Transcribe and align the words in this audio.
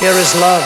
Here 0.00 0.12
is 0.12 0.34
love. 0.36 0.64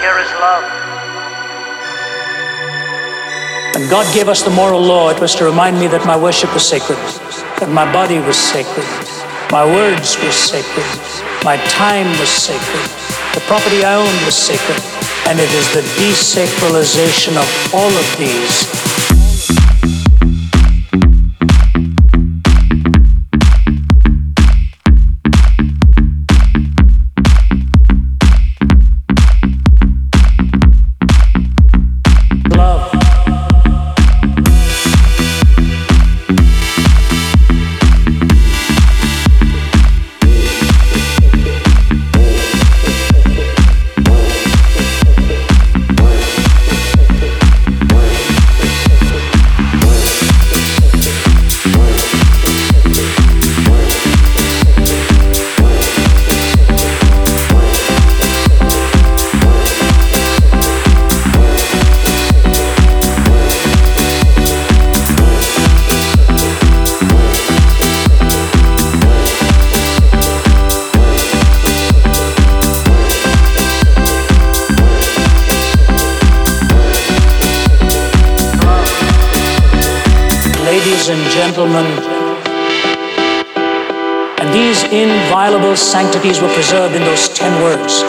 Here 0.00 0.18
is 0.18 0.32
love. 0.40 0.81
When 3.82 3.90
God 3.90 4.14
gave 4.14 4.28
us 4.28 4.42
the 4.44 4.50
moral 4.50 4.80
law, 4.80 5.10
it 5.10 5.20
was 5.20 5.34
to 5.34 5.44
remind 5.44 5.76
me 5.76 5.88
that 5.88 6.06
my 6.06 6.14
worship 6.14 6.54
was 6.54 6.62
sacred, 6.62 7.02
that 7.58 7.66
my 7.66 7.82
body 7.90 8.22
was 8.22 8.38
sacred, 8.38 8.86
my 9.50 9.66
words 9.66 10.14
were 10.22 10.30
sacred, 10.30 10.86
my 11.42 11.58
time 11.66 12.06
was 12.22 12.30
sacred, 12.30 12.86
the 13.34 13.42
property 13.50 13.82
I 13.82 13.98
owned 13.98 14.22
was 14.22 14.38
sacred, 14.38 14.78
and 15.26 15.34
it 15.42 15.50
is 15.50 15.66
the 15.74 15.82
desacralization 15.98 17.34
of 17.34 17.74
all 17.74 17.90
of 17.90 18.06
these 18.22 18.81
Ladies 80.82 81.10
and 81.10 81.30
gentlemen, 81.30 81.86
and 84.40 84.52
these 84.52 84.82
inviolable 84.82 85.76
sanctities 85.76 86.40
were 86.40 86.52
preserved 86.54 86.96
in 86.96 87.02
those 87.02 87.28
ten 87.28 87.62
words. 87.62 88.02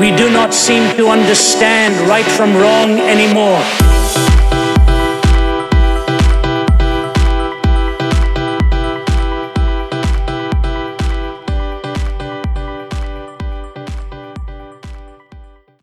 We 0.00 0.16
do 0.16 0.32
not 0.32 0.54
seem 0.54 0.96
to 0.96 1.08
understand 1.08 2.08
right 2.08 2.24
from 2.24 2.56
wrong 2.56 2.98
anymore. 2.98 3.60